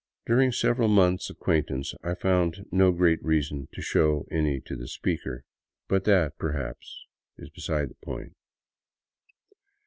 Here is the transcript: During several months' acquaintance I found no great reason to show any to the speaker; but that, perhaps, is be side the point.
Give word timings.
During 0.25 0.51
several 0.51 0.87
months' 0.87 1.29
acquaintance 1.29 1.93
I 2.03 2.15
found 2.15 2.65
no 2.71 2.91
great 2.91 3.23
reason 3.23 3.67
to 3.71 3.83
show 3.83 4.25
any 4.31 4.59
to 4.61 4.75
the 4.75 4.87
speaker; 4.87 5.43
but 5.87 6.05
that, 6.05 6.39
perhaps, 6.39 7.05
is 7.37 7.51
be 7.51 7.61
side 7.61 7.89
the 7.89 7.95
point. 8.03 8.33